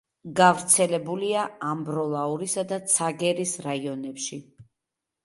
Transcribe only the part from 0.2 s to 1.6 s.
გავრცელებულია